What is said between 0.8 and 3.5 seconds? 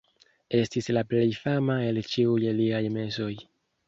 la plej fama el ĉiuj liaj mesoj.